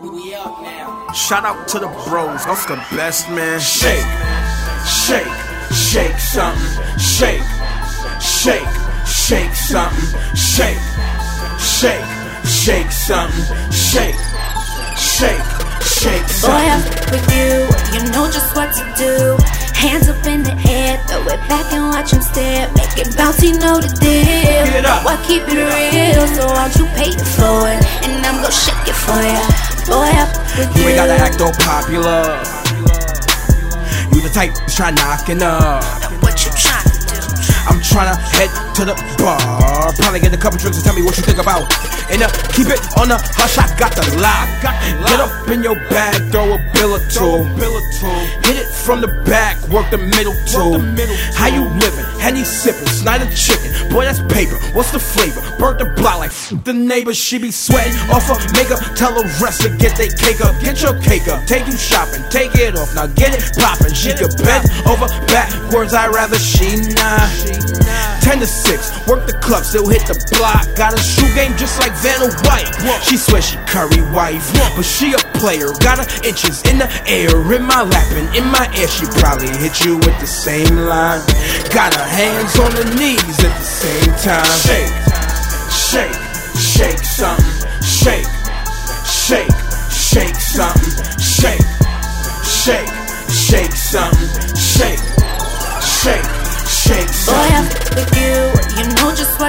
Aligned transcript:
Shout 0.00 1.44
out 1.44 1.68
to 1.68 1.78
the 1.78 1.88
bros, 2.08 2.46
that's 2.46 2.64
the 2.64 2.76
best 2.96 3.28
man. 3.28 3.60
Shake, 3.60 4.00
shake, 4.88 5.28
shake 5.76 6.18
something. 6.18 6.98
Shake, 6.98 7.42
shake, 8.18 8.64
shake 9.04 9.52
something. 9.52 10.20
Shake, 10.34 10.80
shake, 11.60 12.04
shake 12.48 12.90
something. 12.90 13.44
Shake, 13.70 14.16
shake, 14.96 15.44
shake 15.84 16.28
something. 16.32 16.48
Boy, 16.48 16.64
I'm 16.64 16.80
with 17.12 17.28
you, 17.36 17.68
you 17.92 18.00
know 18.10 18.24
just 18.32 18.56
what 18.56 18.72
to 18.72 18.84
do. 18.96 19.36
Hands 19.80 20.08
up 20.08 20.24
in 20.26 20.42
the 20.44 20.52
air, 20.68 20.96
throw 21.08 21.24
it 21.24 21.40
back 21.48 21.72
and 21.72 21.88
watch 21.88 22.12
him 22.12 22.20
stare. 22.20 22.68
Make 22.72 22.96
it 22.96 23.16
bounce, 23.16 23.40
he 23.40 23.52
know 23.52 23.80
the 23.80 23.88
deal. 24.00 24.64
Get 24.64 24.76
it 24.76 24.84
up. 24.84 25.04
Why 25.04 25.16
keep 25.24 25.40
it 25.48 25.56
real? 25.56 26.26
So 26.36 26.46
won't 26.52 26.76
you 26.76 26.84
pay 26.96 27.12
for 27.12 27.20
it 27.20 27.32
forward? 27.36 27.80
And 27.99 27.99
I'm 28.30 28.40
gon' 28.42 28.52
shake 28.52 28.86
it 28.86 28.94
for 28.94 29.18
ya. 29.18 29.42
Boy, 29.90 30.06
I'm 30.06 30.30
with 30.56 30.76
you. 30.76 30.82
You 30.82 30.88
ain't 30.90 30.96
gotta 30.98 31.18
act 31.18 31.40
all 31.40 31.52
popular. 31.66 32.38
You 34.14 34.22
the 34.22 34.30
type 34.32 34.54
to 34.54 34.72
try 34.72 34.92
knocking 34.92 35.42
up. 35.42 35.82
What 36.22 36.38
you 36.44 36.52
tryna 36.54 37.10
do? 37.10 37.18
I'm 37.66 37.80
tryna 37.80 38.16
head 38.38 38.74
to 38.76 38.84
the 38.84 38.94
bar. 39.18 39.59
I'll 39.90 39.96
probably 39.98 40.20
get 40.20 40.32
a 40.32 40.38
couple 40.38 40.56
drinks 40.56 40.78
and 40.78 40.86
tell 40.86 40.94
me 40.94 41.02
what 41.02 41.18
you 41.18 41.24
think 41.26 41.42
about. 41.42 41.66
And 42.14 42.22
uh, 42.22 42.30
keep 42.54 42.70
it 42.70 42.78
on 42.94 43.10
the 43.10 43.18
hush, 43.34 43.58
I 43.58 43.66
got 43.74 43.90
the 43.98 44.06
lock. 44.22 44.46
Get 44.62 45.18
up 45.18 45.50
in 45.50 45.66
your 45.66 45.74
bag, 45.90 46.30
throw 46.30 46.54
a 46.54 46.58
bill 46.78 46.94
or 46.94 47.02
two. 47.10 47.42
Hit 48.46 48.54
it 48.54 48.70
from 48.70 49.00
the 49.00 49.10
back, 49.26 49.58
work 49.66 49.90
the 49.90 49.98
middle 49.98 50.30
too. 50.46 50.78
How 51.34 51.50
you 51.50 51.66
living? 51.82 52.06
Henny 52.22 52.44
sipping, 52.44 52.86
Snyder 52.86 53.26
chicken. 53.34 53.74
Boy, 53.90 54.06
that's 54.06 54.22
paper. 54.32 54.54
What's 54.78 54.92
the 54.92 55.00
flavor? 55.00 55.42
Burnt 55.58 55.80
the 55.80 55.90
block 55.98 56.22
like 56.22 56.30
the 56.62 56.72
neighbor. 56.72 57.12
She 57.12 57.38
be 57.38 57.50
sweating 57.50 57.98
off 58.14 58.30
her 58.30 58.38
makeup. 58.54 58.78
Tell 58.94 59.10
the 59.10 59.26
rest 59.42 59.62
to 59.62 59.74
get 59.74 59.98
they 59.98 60.06
cake 60.06 60.38
up. 60.38 60.54
Get 60.62 60.82
your 60.82 60.94
cake 61.02 61.26
up. 61.26 61.46
Take 61.46 61.66
you 61.66 61.74
shopping. 61.74 62.22
Take 62.30 62.54
it 62.54 62.78
off. 62.78 62.94
Now 62.94 63.08
get 63.08 63.34
it 63.34 63.42
poppin'. 63.58 63.94
She 63.94 64.14
could 64.14 64.38
bend 64.38 64.70
over 64.86 65.10
backwards. 65.26 65.94
I'd 65.94 66.14
rather 66.14 66.38
she 66.38 66.78
not. 66.94 67.69
10 68.40 68.46
to 68.46 68.46
6, 68.46 69.06
work 69.06 69.26
the 69.26 69.36
club, 69.44 69.64
still 69.64 69.86
hit 69.86 70.06
the 70.06 70.16
block. 70.32 70.64
Got 70.74 70.94
a 70.94 71.02
shoe 71.02 71.28
game 71.34 71.52
just 71.56 71.78
like 71.80 71.92
Vanna 72.00 72.32
White. 72.48 72.72
She 73.04 73.16
swears 73.16 73.44
she 73.44 73.56
curry 73.68 74.00
wife, 74.12 74.48
but 74.76 74.82
she 74.82 75.12
a 75.12 75.18
player. 75.36 75.68
Got 75.80 76.00
her 76.00 76.08
inches 76.24 76.62
in 76.64 76.78
the 76.78 76.88
air, 77.06 77.36
in 77.52 77.62
my 77.62 77.82
lap 77.82 78.08
and 78.12 78.34
in 78.34 78.46
my 78.48 78.64
ear. 78.78 78.88
She 78.88 79.04
probably 79.20 79.52
hit 79.60 79.84
you 79.84 79.96
with 79.96 80.16
the 80.20 80.26
same 80.26 80.72
line. 80.88 81.20
Got 81.68 81.92
her 81.94 82.08
hands 82.08 82.56
on 82.58 82.72
her 82.72 82.88
knees 82.96 83.36
at 83.44 83.52
the 83.52 83.68
same 83.68 84.12
time. 84.24 84.56
Shake, 84.64 84.88
shake, 85.68 86.16
shake 86.56 87.04
something. 87.04 87.68
Shake, 87.84 88.24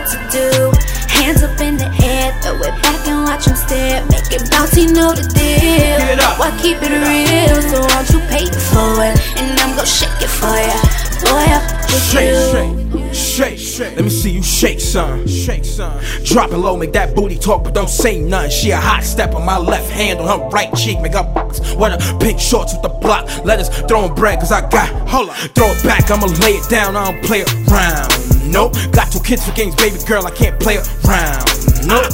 what 0.00 0.08
to 0.08 0.18
do. 0.32 0.72
Hands 1.08 1.42
up 1.42 1.60
in 1.60 1.76
the 1.76 1.88
air, 2.02 2.32
throw 2.40 2.56
it 2.56 2.82
back 2.82 3.06
and 3.06 3.24
watch 3.24 3.46
him 3.46 3.56
stare. 3.56 4.04
Make 4.06 4.32
it 4.32 4.50
bounce, 4.50 4.72
he 4.72 4.86
know 4.86 5.12
the 5.12 5.26
deal. 5.34 6.20
Up. 6.24 6.38
Why 6.38 6.50
keep 6.60 6.78
it 6.80 6.88
real? 6.90 7.60
So 7.68 7.80
won't 7.80 8.08
you 8.08 8.20
pay 8.32 8.44
it 8.44 8.54
forward? 8.72 9.14
And 9.36 9.60
I'm 9.60 9.76
gon' 9.76 9.84
shake 9.86 10.16
it 10.20 10.28
for 10.28 10.48
ya. 10.48 10.80
Boy, 11.20 11.44
I'm 11.44 11.60
with 11.84 12.02
Shake, 12.10 12.32
you. 12.32 13.14
shake, 13.14 13.58
shake. 13.58 13.96
Let 13.96 14.04
me 14.04 14.10
see 14.10 14.30
you 14.30 14.42
shake 14.42 14.80
some. 14.80 15.26
Shake 15.26 15.64
some. 15.64 16.00
Drop 16.24 16.50
it 16.50 16.56
low, 16.56 16.76
make 16.76 16.92
that 16.94 17.14
booty 17.14 17.36
talk, 17.38 17.64
but 17.64 17.74
don't 17.74 17.90
say 17.90 18.18
none. 18.20 18.48
She 18.48 18.70
a 18.70 18.76
hot 18.76 19.04
step 19.04 19.34
on 19.34 19.44
my 19.44 19.58
left 19.58 19.90
hand 19.90 20.18
on 20.20 20.26
her 20.26 20.48
right 20.48 20.72
cheek. 20.74 21.00
Make 21.00 21.14
up 21.14 21.36
what 21.76 21.92
a 21.92 22.18
pink 22.18 22.40
shorts 22.40 22.72
with 22.72 22.82
the 22.82 22.88
block. 22.88 23.28
Let 23.44 23.58
us 23.60 23.68
throw 23.82 24.08
bread, 24.08 24.40
cause 24.40 24.52
I 24.52 24.66
got. 24.70 24.88
Hold 25.08 25.28
up. 25.28 25.36
Throw 25.54 25.66
it 25.68 25.82
back, 25.84 26.10
I'ma 26.10 26.26
lay 26.40 26.52
it 26.52 26.68
down. 26.70 26.96
I 26.96 27.12
don't 27.12 27.22
play 27.24 27.42
around. 27.42 28.29
Nope. 28.44 28.74
Got 28.92 29.12
two 29.12 29.20
kids 29.20 29.44
for 29.46 29.54
games, 29.54 29.74
baby 29.76 29.98
girl. 30.06 30.26
I 30.26 30.30
can't 30.30 30.58
play 30.60 30.78
around. 30.78 31.44
Nope. 31.86 32.12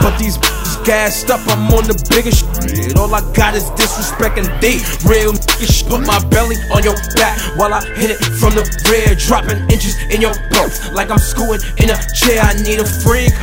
But 0.00 0.16
these 0.18 0.38
gassed 0.84 1.30
up, 1.30 1.40
I'm 1.48 1.68
on 1.74 1.84
the 1.84 1.96
biggest 2.08 2.48
shit. 2.56 2.96
All 2.96 3.12
I 3.14 3.20
got 3.34 3.54
is 3.54 3.68
disrespect 3.76 4.38
and 4.38 4.48
D. 4.60 4.80
Real 5.04 5.34
shit. 5.60 5.88
Put 5.88 6.06
my 6.06 6.18
belly 6.28 6.56
on 6.72 6.82
your 6.82 6.96
back 7.14 7.36
while 7.56 7.74
I 7.74 7.84
hit 7.96 8.10
it 8.10 8.20
from 8.40 8.56
the 8.56 8.64
rear. 8.88 9.14
Dropping 9.14 9.60
inches 9.68 10.00
in 10.08 10.20
your 10.20 10.32
bones 10.50 10.90
like 10.92 11.10
I'm 11.10 11.18
schooling 11.18 11.60
in 11.76 11.90
a 11.90 11.98
chair. 12.16 12.40
I 12.40 12.54
need 12.62 12.80
a 12.80 12.86
freak. 12.86 13.36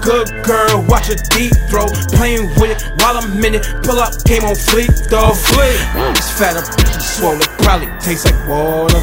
Good 0.00 0.32
girl, 0.44 0.84
watch 0.88 1.10
a 1.10 1.16
deep 1.36 1.52
throw. 1.68 1.86
Playing 2.16 2.48
with 2.56 2.72
it 2.72 2.80
while 3.00 3.16
I'm 3.16 3.44
in 3.44 3.54
it. 3.54 3.64
Pull 3.84 3.98
up, 4.00 4.12
came 4.24 4.44
on 4.44 4.54
fleek 4.54 4.92
though. 5.08 5.32
Fleek. 5.32 5.76
This 6.14 6.38
fat 6.38 6.56
up, 6.56 6.64
swollen, 7.00 7.40
probably 7.64 7.88
tastes 8.00 8.24
like 8.24 8.48
water. 8.48 9.00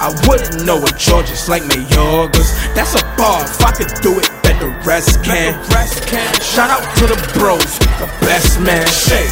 I 0.00 0.08
wouldn't 0.26 0.64
know 0.64 0.76
what 0.76 0.96
Georgia's 0.98 1.48
like 1.48 1.62
Mayorgas. 1.62 2.50
That's 2.74 2.94
a 2.94 3.02
bar. 3.16 3.44
If 3.44 3.62
I 3.62 3.72
could 3.72 3.92
do 4.02 4.18
it, 4.18 4.28
bet 4.42 4.58
the 4.60 4.68
rest 4.84 5.22
can. 5.24 5.54
Shout 6.40 6.70
out 6.70 6.82
to 6.98 7.06
the 7.06 7.18
bros, 7.38 7.78
the 8.00 8.08
best 8.20 8.60
man. 8.60 8.86
Shake, 8.86 9.30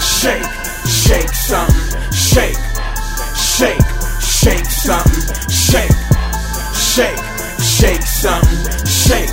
shake, 0.00 0.46
shake 0.86 1.30
something. 1.34 1.96
Shake, 2.12 2.56
shake, 3.34 3.82
shake 4.20 4.66
something. 4.66 5.50
Shake, 5.50 5.96
shake, 6.74 7.18
shake 7.62 8.02
something. 8.02 8.86
Shake, 8.86 9.30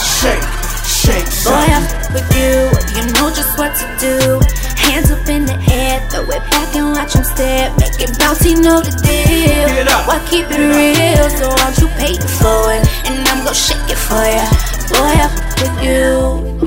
shake, 0.00 0.44
shake 0.86 1.28
something. 1.28 1.54
Boy, 1.54 1.74
I'm 1.74 2.12
with 2.12 2.28
you, 2.36 2.70
you 2.96 3.12
know 3.12 3.30
just 3.30 3.56
what 3.58 3.74
to 3.76 3.86
do. 3.98 4.63
Hands 4.94 5.10
up 5.10 5.28
in 5.28 5.44
the 5.44 5.58
air, 5.72 5.98
throw 6.08 6.22
it 6.22 6.38
back 6.52 6.76
and 6.76 6.92
watch 6.92 7.16
him 7.16 7.24
stare. 7.24 7.68
Make 7.78 7.98
it 7.98 8.16
bounce, 8.16 8.42
he 8.42 8.54
know 8.54 8.78
the 8.78 8.94
deal. 9.02 9.88
Up. 9.90 10.06
Why 10.06 10.24
keep 10.30 10.46
it 10.48 10.54
real? 10.54 11.28
So 11.30 11.48
won't 11.48 11.76
you 11.78 11.88
pay 11.98 12.12
it 12.14 12.22
forward? 12.22 12.86
And 13.02 13.26
I'm 13.26 13.44
gon' 13.44 13.54
shake 13.54 13.90
it 13.90 13.98
for 13.98 14.22
ya. 14.22 14.46
Boy, 14.94 15.18
I'm 15.18 15.34
with 15.58 15.82
you. 15.82 16.63